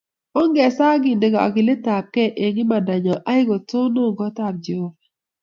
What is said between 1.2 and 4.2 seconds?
kagilitap kei eng imanda nyo aikotonon